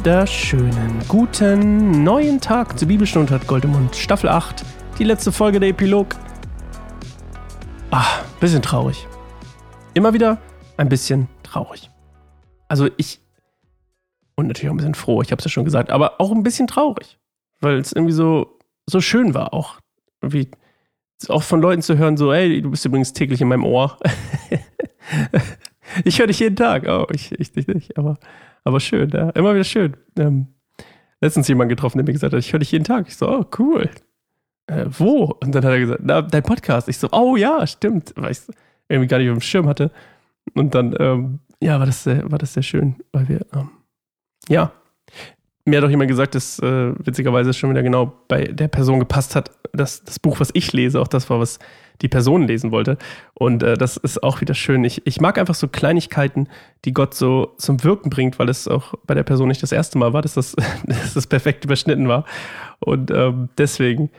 [0.00, 4.64] wunderschönen guten neuen Tag zur Bibelstunde hat Goldemund Staffel 8,
[4.98, 6.16] die letzte Folge der Epilog.
[7.90, 8.06] Ah,
[8.40, 9.06] bisschen traurig.
[9.92, 10.38] Immer wieder
[10.78, 11.90] ein bisschen traurig.
[12.66, 13.20] Also ich
[14.36, 16.44] und natürlich auch ein bisschen froh, ich habe es ja schon gesagt, aber auch ein
[16.44, 17.18] bisschen traurig,
[17.60, 19.80] weil es irgendwie so so schön war auch
[20.22, 20.50] irgendwie
[21.28, 23.98] auch von Leuten zu hören so, ey, du bist übrigens täglich in meinem Ohr.
[26.04, 26.88] ich höre dich jeden Tag.
[26.88, 28.18] Oh, ich, ich dich nicht, aber
[28.64, 29.30] aber schön, ja.
[29.30, 29.96] Immer wieder schön.
[30.18, 30.48] Ähm,
[31.20, 33.06] letztens jemand getroffen, der mir gesagt hat, ich höre dich jeden Tag.
[33.08, 33.88] Ich so, oh, cool.
[34.66, 35.36] Äh, wo?
[35.42, 36.88] Und dann hat er gesagt, na, dein Podcast.
[36.88, 38.12] Ich so, oh ja, stimmt.
[38.16, 38.40] Weil ich
[38.88, 39.90] irgendwie gar nicht auf dem Schirm hatte.
[40.54, 43.70] Und dann, ähm, ja, war das, sehr, war das sehr schön, weil wir, ähm,
[44.48, 44.72] ja.
[45.64, 49.36] Mir hat auch jemand gesagt, dass äh, witzigerweise schon wieder genau bei der Person gepasst
[49.36, 51.58] hat, dass das Buch, was ich lese, auch das war, was
[52.02, 52.96] die Person lesen wollte.
[53.34, 54.84] Und äh, das ist auch wieder schön.
[54.84, 56.48] Ich, ich mag einfach so Kleinigkeiten,
[56.84, 59.98] die Gott so zum Wirken bringt, weil es auch bei der Person nicht das erste
[59.98, 62.24] Mal war, dass das, dass das perfekt überschnitten war.
[62.78, 64.10] Und ähm, deswegen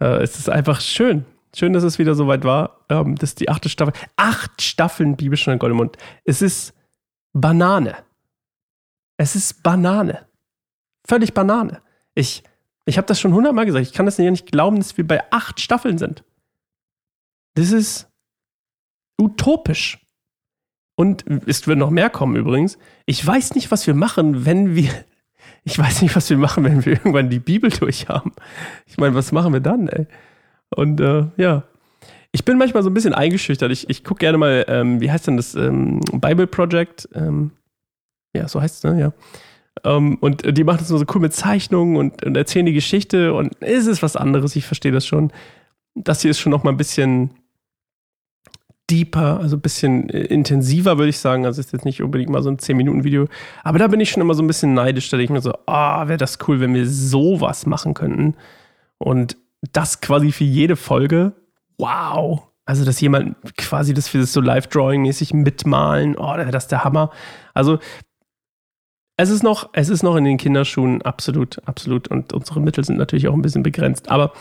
[0.00, 1.24] äh, ist es einfach schön.
[1.56, 2.80] Schön, dass es wieder so weit war.
[2.88, 3.94] Ähm, das die achte Staffel.
[4.16, 5.96] Acht Staffeln Bibelstunde Goldemund.
[6.24, 6.74] Es ist
[7.32, 7.96] Banane.
[9.16, 10.26] Es ist Banane.
[11.06, 11.80] Völlig Banane.
[12.14, 12.42] Ich,
[12.86, 13.86] ich habe das schon hundertmal gesagt.
[13.86, 16.24] Ich kann das ja nicht glauben, dass wir bei acht Staffeln sind.
[17.54, 18.08] Das ist
[19.20, 19.98] utopisch.
[20.96, 22.78] Und es wird noch mehr kommen übrigens.
[23.04, 24.90] Ich weiß nicht, was wir machen, wenn wir.
[25.66, 28.34] Ich weiß nicht, was wir machen, wenn wir irgendwann die Bibel durch haben.
[28.84, 30.06] Ich meine, was machen wir dann, ey?
[30.68, 31.62] Und äh, ja.
[32.32, 33.72] Ich bin manchmal so ein bisschen eingeschüchtert.
[33.72, 35.54] Ich, ich gucke gerne mal, ähm, wie heißt denn das?
[35.54, 37.08] Ähm, Bible Project.
[37.14, 37.52] Ähm,
[38.36, 39.00] ja, so heißt es, ne?
[39.00, 39.12] Ja.
[39.82, 42.72] Um, ähm, und die machen das nur so cool mit Zeichnungen und, und, erzählen die
[42.72, 45.32] Geschichte und es ist was anderes, ich verstehe das schon.
[45.94, 47.30] Das hier ist schon noch mal ein bisschen
[48.90, 51.46] deeper, also ein bisschen äh, intensiver, würde ich sagen.
[51.46, 53.26] Also ist jetzt nicht unbedingt mal so ein 10-Minuten-Video.
[53.62, 55.08] Aber da bin ich schon immer so ein bisschen neidisch.
[55.10, 58.34] Da denke ich mir so, ah, oh, wäre das cool, wenn wir sowas machen könnten.
[58.98, 59.36] Und
[59.72, 61.32] das quasi für jede Folge.
[61.78, 62.42] Wow.
[62.66, 67.10] Also, dass jemand quasi das für das so Live-Drawing-mäßig mitmalen, oh, wäre das der Hammer.
[67.52, 67.78] Also,
[69.16, 72.08] es ist noch, es ist noch in den Kinderschuhen, absolut, absolut.
[72.08, 74.10] Und unsere Mittel sind natürlich auch ein bisschen begrenzt.
[74.10, 74.32] Aber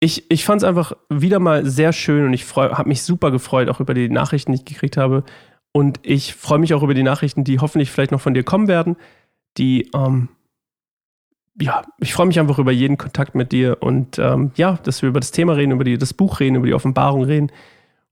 [0.00, 3.68] ich, ich fand es einfach wieder mal sehr schön und ich habe mich super gefreut,
[3.68, 5.24] auch über die Nachrichten, die ich gekriegt habe.
[5.72, 8.68] Und ich freue mich auch über die Nachrichten, die hoffentlich vielleicht noch von dir kommen
[8.68, 8.96] werden.
[9.58, 10.28] Die, ähm,
[11.60, 15.08] ja, ich freue mich einfach über jeden Kontakt mit dir und ähm, ja, dass wir
[15.08, 17.52] über das Thema reden, über die, das Buch reden, über die Offenbarung reden.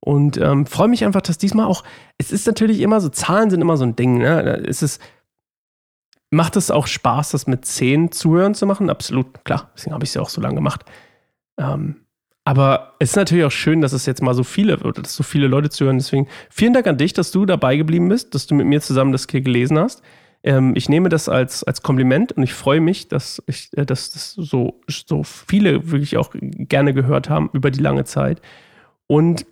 [0.01, 1.85] Und ähm, freue mich einfach, dass diesmal auch,
[2.19, 4.63] es ist natürlich immer so, Zahlen sind immer so ein Ding, ne?
[4.67, 5.01] Es ist,
[6.33, 8.89] macht es auch Spaß, das mit zehn Zuhören zu machen?
[8.89, 9.71] Absolut, klar.
[9.77, 10.85] Deswegen habe ich es ja auch so lange gemacht.
[11.59, 11.97] Ähm,
[12.45, 15.47] aber es ist natürlich auch schön, dass es jetzt mal so viele, dass so viele
[15.47, 15.99] Leute zuhören.
[15.99, 19.13] Deswegen vielen Dank an dich, dass du dabei geblieben bist, dass du mit mir zusammen
[19.13, 20.03] das hier gelesen hast.
[20.43, 24.11] Ähm, ich nehme das als, als Kompliment und ich freue mich, dass, ich, äh, dass
[24.11, 28.41] das so, so viele wirklich auch gerne gehört haben über die lange Zeit.
[29.07, 29.47] Und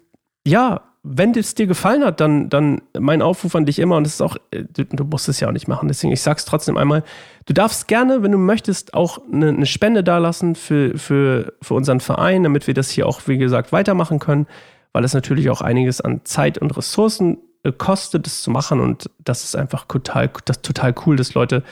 [0.46, 4.14] ja, wenn es dir gefallen hat, dann, dann mein Aufruf an dich immer, und das
[4.14, 6.76] ist auch, äh, du, du, musst es ja auch nicht machen, deswegen, ich sag's trotzdem
[6.76, 7.04] einmal,
[7.46, 12.00] du darfst gerne, wenn du möchtest, auch eine, eine Spende dalassen für, für, für unseren
[12.00, 14.46] Verein, damit wir das hier auch, wie gesagt, weitermachen können,
[14.92, 19.10] weil es natürlich auch einiges an Zeit und Ressourcen äh, kostet, das zu machen, und
[19.18, 21.62] das ist einfach total, das total cool, dass Leute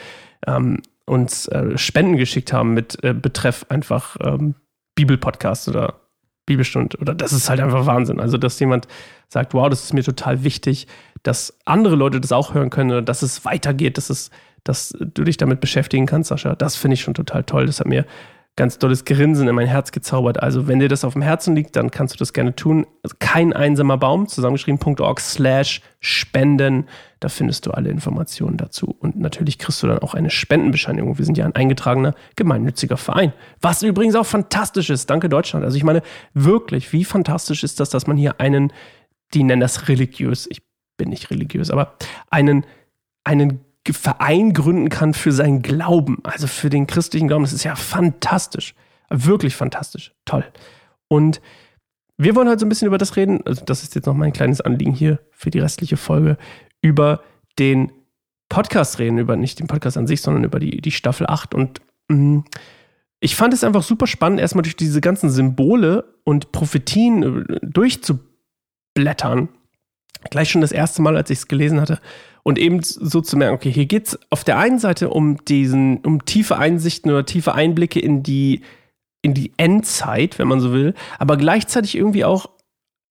[0.47, 4.55] ähm, uns äh, Spenden geschickt haben mit äh, Betreff einfach ähm,
[4.95, 6.01] Bibelpodcast oder
[6.49, 6.97] Bibelstunde.
[6.99, 8.19] Oder das ist halt einfach Wahnsinn.
[8.19, 8.87] Also, dass jemand
[9.29, 10.87] sagt, wow, das ist mir total wichtig,
[11.23, 14.31] dass andere Leute das auch hören können oder dass es weitergeht, dass, es,
[14.63, 16.55] dass du dich damit beschäftigen kannst, Sascha.
[16.55, 17.65] Das finde ich schon total toll.
[17.65, 18.05] Das hat mir
[18.59, 20.43] ganz dolles Grinsen in mein Herz gezaubert.
[20.43, 22.85] Also, wenn dir das auf dem Herzen liegt, dann kannst du das gerne tun.
[23.03, 26.85] Also kein einsamer Baum, zusammengeschrieben.org slash spenden.
[27.21, 28.93] Da findest du alle Informationen dazu.
[28.99, 31.17] Und natürlich kriegst du dann auch eine Spendenbescheinigung.
[31.17, 33.31] Wir sind ja ein eingetragener gemeinnütziger Verein.
[33.61, 35.09] Was übrigens auch fantastisch ist.
[35.09, 35.63] Danke, Deutschland.
[35.63, 36.01] Also, ich meine,
[36.33, 38.73] wirklich, wie fantastisch ist das, dass man hier einen,
[39.33, 40.61] die nennen das religiös, ich
[40.97, 41.95] bin nicht religiös, aber
[42.29, 42.65] einen,
[43.23, 43.61] einen
[43.93, 47.43] Verein gründen kann für seinen Glauben, also für den christlichen Glauben.
[47.43, 48.75] Das ist ja fantastisch.
[49.09, 50.13] Wirklich fantastisch.
[50.25, 50.45] Toll.
[51.07, 51.41] Und
[52.17, 53.41] wir wollen heute so ein bisschen über das reden.
[53.45, 56.37] Also, das ist jetzt noch mein kleines Anliegen hier für die restliche Folge.
[56.81, 57.23] Über
[57.57, 57.91] den
[58.49, 61.53] Podcast reden, über nicht den Podcast an sich, sondern über die, die Staffel 8.
[61.53, 62.45] Und mh, mm,
[63.21, 69.49] ich fand es einfach super spannend, erstmal durch diese ganzen Symbole und Prophetien äh, durchzublättern.
[70.29, 71.99] Gleich schon das erste Mal, als ich es gelesen hatte,
[72.43, 75.97] und eben so zu merken, okay, hier geht es auf der einen Seite um diesen,
[75.99, 78.61] um tiefe Einsichten oder tiefe Einblicke in die,
[79.21, 82.49] in die Endzeit, wenn man so will, aber gleichzeitig irgendwie auch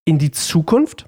[0.05, 1.06] in die Zukunft.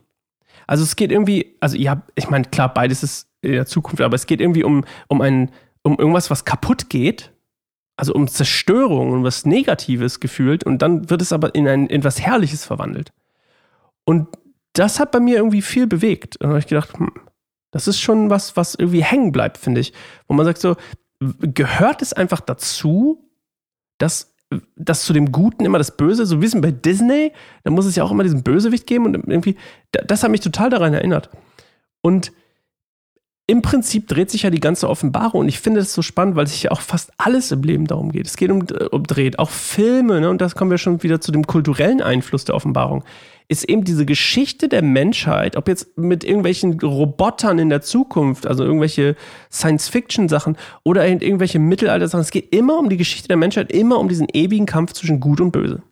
[0.66, 4.14] Also es geht irgendwie, also ja, ich meine, klar, beides ist in der Zukunft, aber
[4.14, 5.50] es geht irgendwie um, um ein,
[5.82, 7.32] um irgendwas, was kaputt geht,
[7.96, 12.04] also um Zerstörung und was Negatives gefühlt und dann wird es aber in ein in
[12.04, 13.12] was Herrliches verwandelt.
[14.04, 14.28] Und
[14.72, 16.36] das hat bei mir irgendwie viel bewegt.
[16.36, 17.12] Und da habe ich gedacht, hm,
[17.70, 19.92] das ist schon was, was irgendwie hängen bleibt, finde ich.
[20.28, 20.76] Wo man sagt so,
[21.40, 23.30] gehört es einfach dazu,
[23.98, 24.34] dass,
[24.76, 27.32] dass zu dem Guten immer das Böse, so wie es bei Disney,
[27.62, 29.56] da muss es ja auch immer diesen Bösewicht geben und irgendwie,
[29.92, 31.30] das hat mich total daran erinnert.
[32.00, 32.32] Und
[33.46, 36.46] im Prinzip dreht sich ja die ganze Offenbarung und ich finde das so spannend, weil
[36.46, 38.26] sich ja auch fast alles im Leben darum geht.
[38.26, 40.30] Es geht um, um dreht, auch Filme, ne?
[40.30, 43.04] und das kommen wir schon wieder zu dem kulturellen Einfluss der Offenbarung,
[43.50, 48.64] ist eben diese Geschichte der Menschheit, ob jetzt mit irgendwelchen Robotern in der Zukunft, also
[48.64, 49.16] irgendwelche
[49.50, 52.20] Science-Fiction-Sachen oder irgendwelche Mittelalter-Sachen.
[52.20, 55.40] Es geht immer um die Geschichte der Menschheit, immer um diesen ewigen Kampf zwischen Gut
[55.40, 55.82] und Böse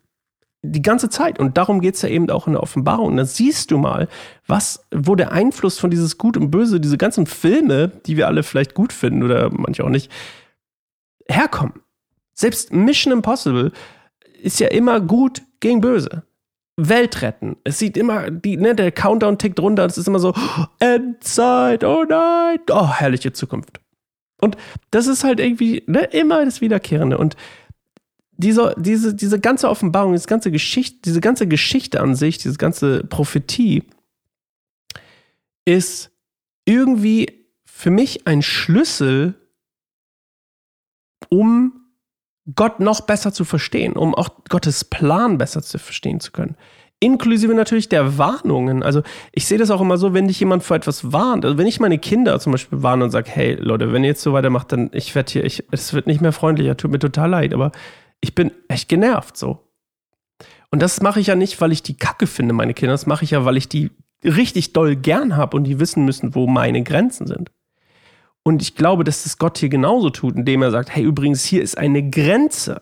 [0.61, 1.39] die ganze Zeit.
[1.39, 3.07] Und darum geht es ja eben auch in der Offenbarung.
[3.07, 4.07] Und da siehst du mal,
[4.45, 8.43] was, wo der Einfluss von dieses Gut und Böse, diese ganzen Filme, die wir alle
[8.43, 10.11] vielleicht gut finden oder manche auch nicht,
[11.29, 11.75] herkommen.
[12.33, 13.71] Selbst Mission Impossible
[14.41, 16.23] ist ja immer gut gegen böse.
[16.87, 17.57] Welt retten.
[17.63, 20.33] Es sieht immer, die, ne, der Countdown tickt runter, es ist immer so,
[20.79, 23.79] Endzeit, oh nein, oh, herrliche Zukunft.
[24.41, 24.55] Und
[24.91, 27.17] das ist halt irgendwie ne, immer das Wiederkehrende.
[27.17, 27.35] Und
[28.37, 33.03] diese, diese, diese ganze Offenbarung, diese ganze Geschichte, diese ganze Geschichte an sich, diese ganze
[33.03, 33.83] Prophetie
[35.65, 36.11] ist
[36.65, 39.35] irgendwie für mich ein Schlüssel,
[41.29, 41.78] um
[42.55, 46.55] Gott noch besser zu verstehen, um auch Gottes Plan besser zu verstehen zu können.
[47.01, 48.83] Inklusive natürlich der Warnungen.
[48.83, 51.45] Also ich sehe das auch immer so, wenn dich jemand vor etwas warnt.
[51.45, 54.21] Also wenn ich meine Kinder zum Beispiel warne und sage, hey Leute, wenn ihr jetzt
[54.21, 57.29] so weitermacht, dann ich werde hier, ich, es wird nicht mehr freundlicher, tut mir total
[57.29, 57.71] leid, aber
[58.19, 59.69] ich bin echt genervt so.
[60.71, 62.93] Und das mache ich ja nicht, weil ich die Kacke finde, meine Kinder.
[62.93, 63.91] Das mache ich ja, weil ich die
[64.23, 67.49] richtig doll gern habe und die wissen müssen, wo meine Grenzen sind.
[68.43, 71.61] Und ich glaube, dass das Gott hier genauso tut, indem er sagt, hey, übrigens, hier
[71.61, 72.81] ist eine Grenze.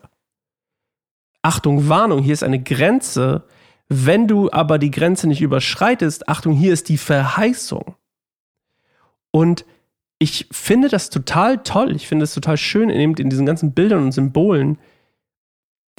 [1.42, 3.44] Achtung, Warnung, hier ist eine Grenze.
[3.88, 7.96] Wenn du aber die Grenze nicht überschreitest, Achtung, hier ist die Verheißung.
[9.30, 9.64] Und
[10.18, 11.94] ich finde das total toll.
[11.94, 14.78] Ich finde es total schön, in diesen ganzen Bildern und Symbolen,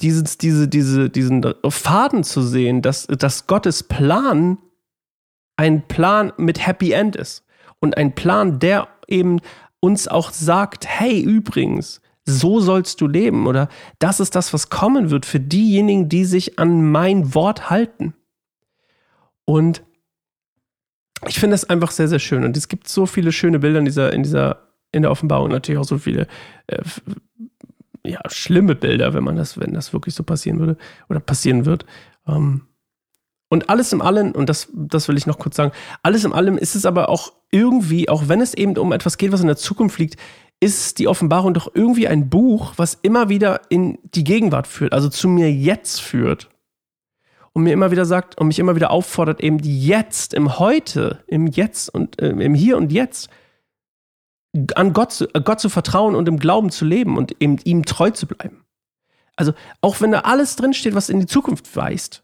[0.00, 4.58] dieses, diese, diese, diesen Faden zu sehen, dass, dass Gottes Plan
[5.56, 7.44] ein Plan mit Happy End ist.
[7.80, 9.40] Und ein Plan, der eben
[9.80, 13.68] uns auch sagt, hey, übrigens, so sollst du leben oder
[13.98, 18.14] das ist das, was kommen wird für diejenigen, die sich an mein Wort halten.
[19.44, 19.82] Und
[21.26, 22.44] ich finde das einfach sehr, sehr schön.
[22.44, 25.80] Und es gibt so viele schöne Bilder in dieser, in dieser, in der Offenbarung, natürlich
[25.80, 26.26] auch so viele
[26.66, 26.82] äh,
[28.04, 30.76] ja, schlimme Bilder, wenn man das, wenn das wirklich so passieren würde
[31.08, 31.84] oder passieren wird.
[32.26, 32.62] Ähm,
[33.50, 35.72] und alles im Allen, und das, das will ich noch kurz sagen,
[36.04, 39.32] alles im Allem ist es aber auch irgendwie, auch wenn es eben um etwas geht,
[39.32, 40.16] was in der Zukunft liegt,
[40.60, 45.08] ist die Offenbarung doch irgendwie ein Buch, was immer wieder in die Gegenwart führt, also
[45.08, 46.48] zu mir jetzt führt.
[47.52, 51.48] Und mir immer wieder sagt und mich immer wieder auffordert, eben Jetzt, im Heute, im
[51.48, 53.30] Jetzt und äh, im Hier und Jetzt
[54.76, 57.84] an Gott zu, äh, Gott zu vertrauen und im Glauben zu leben und eben ihm
[57.84, 58.64] treu zu bleiben.
[59.34, 62.22] Also, auch wenn da alles drinsteht, was in die Zukunft weist,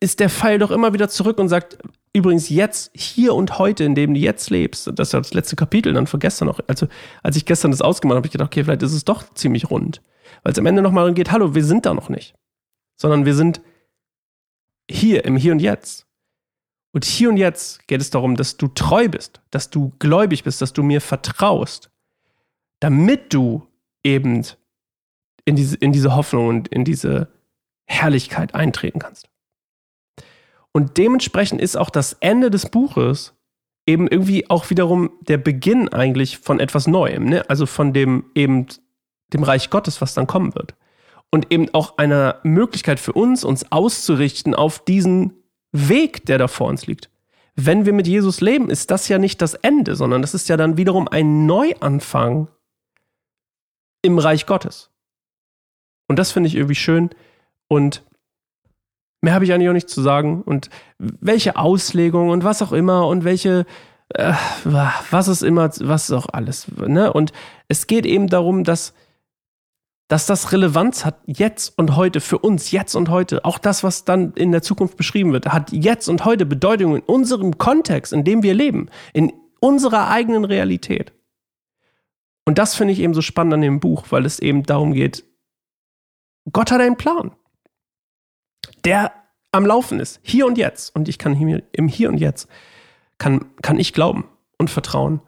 [0.00, 1.78] ist der Pfeil doch immer wieder zurück und sagt,
[2.12, 5.56] übrigens jetzt, hier und heute, in dem du jetzt lebst, das ist ja das letzte
[5.56, 6.88] Kapitel dann von gestern noch, also
[7.22, 9.70] als ich gestern das ausgemacht habe, habe ich gedacht, okay, vielleicht ist es doch ziemlich
[9.70, 10.02] rund.
[10.42, 12.34] Weil es am Ende nochmal geht, hallo, wir sind da noch nicht.
[12.96, 13.60] Sondern wir sind
[14.90, 16.06] hier, im Hier und Jetzt.
[16.92, 20.62] Und hier und jetzt geht es darum, dass du treu bist, dass du gläubig bist,
[20.62, 21.90] dass du mir vertraust,
[22.80, 23.66] damit du
[24.02, 24.46] eben
[25.44, 27.28] in diese, in diese Hoffnung und in diese
[27.84, 29.28] Herrlichkeit eintreten kannst.
[30.76, 33.32] Und dementsprechend ist auch das Ende des Buches
[33.86, 37.48] eben irgendwie auch wiederum der Beginn eigentlich von etwas Neuem, ne?
[37.48, 38.66] also von dem eben
[39.32, 40.74] dem Reich Gottes, was dann kommen wird.
[41.30, 45.32] Und eben auch einer Möglichkeit für uns, uns auszurichten auf diesen
[45.72, 47.08] Weg, der da vor uns liegt.
[47.54, 50.58] Wenn wir mit Jesus leben, ist das ja nicht das Ende, sondern das ist ja
[50.58, 52.48] dann wiederum ein Neuanfang
[54.02, 54.90] im Reich Gottes.
[56.06, 57.08] Und das finde ich irgendwie schön.
[57.66, 58.02] Und
[59.26, 60.42] mehr habe ich eigentlich auch nicht zu sagen.
[60.42, 63.66] Und welche Auslegung und was auch immer und welche,
[64.10, 64.32] äh,
[64.64, 66.68] was ist immer, was ist auch alles.
[66.76, 67.12] Ne?
[67.12, 67.32] Und
[67.66, 68.94] es geht eben darum, dass
[70.08, 73.44] dass das Relevanz hat jetzt und heute für uns, jetzt und heute.
[73.44, 77.02] Auch das, was dann in der Zukunft beschrieben wird, hat jetzt und heute Bedeutung in
[77.02, 81.12] unserem Kontext, in dem wir leben, in unserer eigenen Realität.
[82.44, 85.24] Und das finde ich eben so spannend an dem Buch, weil es eben darum geht,
[86.52, 87.32] Gott hat einen Plan,
[88.84, 89.12] der
[89.52, 90.94] am Laufen ist, hier und jetzt.
[90.94, 92.48] Und ich kann hier, im Hier und Jetzt,
[93.18, 95.20] kann, kann ich glauben und vertrauen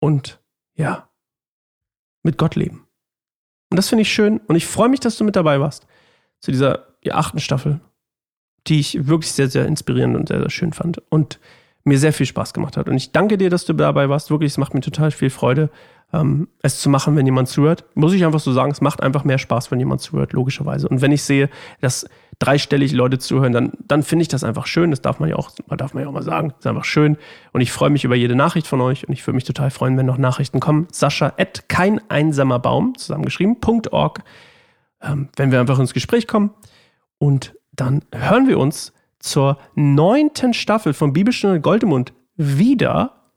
[0.00, 0.40] und
[0.74, 1.08] ja,
[2.22, 2.86] mit Gott leben.
[3.70, 5.86] Und das finde ich schön und ich freue mich, dass du mit dabei warst
[6.40, 7.80] zu dieser achten Staffel,
[8.66, 11.38] die ich wirklich sehr, sehr inspirierend und sehr, sehr schön fand und
[11.84, 12.88] mir sehr viel Spaß gemacht hat.
[12.88, 14.30] Und ich danke dir, dass du dabei warst.
[14.30, 15.70] Wirklich, es macht mir total viel Freude,
[16.12, 17.84] ähm, es zu machen, wenn jemand zuhört.
[17.94, 20.88] Muss ich einfach so sagen, es macht einfach mehr Spaß, wenn jemand zuhört, logischerweise.
[20.88, 21.48] Und wenn ich sehe,
[21.80, 22.06] dass
[22.38, 24.90] dreistellig Leute zuhören, dann, dann finde ich das einfach schön.
[24.90, 26.48] Das darf man ja auch, darf man ja auch mal sagen.
[26.50, 27.16] Das ist einfach schön.
[27.52, 29.96] Und ich freue mich über jede Nachricht von euch und ich würde mich total freuen,
[29.96, 30.88] wenn noch Nachrichten kommen.
[30.90, 33.56] Sascha at kein einsamer Baum, zusammengeschrieben,
[33.90, 34.22] .org,
[35.02, 36.50] ähm, wenn wir einfach ins Gespräch kommen.
[37.18, 43.32] Und dann hören wir uns zur neunten Staffel von Bibelstunde Goldemund wieder.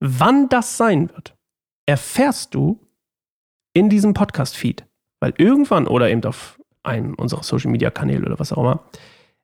[0.00, 1.36] Wann das sein wird,
[1.86, 2.80] erfährst du
[3.72, 4.86] in diesem Podcast-Feed.
[5.20, 8.84] Weil irgendwann oder eben auf einem unserer Social-Media-Kanäle oder was auch immer.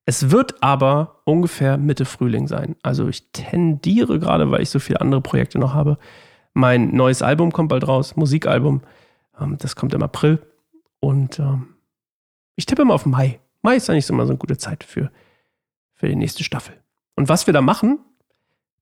[0.07, 2.77] Es wird aber ungefähr Mitte Frühling sein.
[2.83, 5.99] Also ich tendiere gerade, weil ich so viele andere Projekte noch habe.
[6.55, 8.83] Mein neues Album kommt bald raus, Musikalbum.
[9.39, 10.41] Ähm, das kommt im April.
[11.01, 11.75] Und ähm,
[12.55, 13.41] ich tippe mal auf Mai.
[13.63, 15.11] Mai ist eigentlich immer so eine gute Zeit für,
[16.07, 16.77] für die nächste Staffel.
[17.17, 17.99] Und was wir da machen,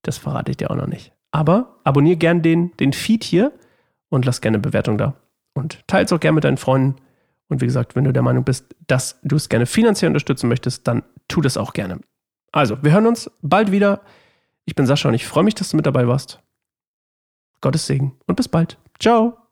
[0.03, 1.11] das verrate ich dir auch noch nicht.
[1.31, 3.51] Aber abonniere gern den, den Feed hier
[4.09, 5.15] und lass gerne eine Bewertung da.
[5.55, 7.01] Und teile es auch gerne mit deinen Freunden.
[7.47, 10.87] Und wie gesagt, wenn du der Meinung bist, dass du es gerne finanziell unterstützen möchtest,
[10.87, 11.99] dann tu das auch gerne.
[12.51, 14.01] Also, wir hören uns bald wieder.
[14.65, 16.43] Ich bin Sascha und ich freue mich, dass du mit dabei warst.
[17.59, 18.77] Gottes Segen und bis bald.
[18.99, 19.44] Ciao.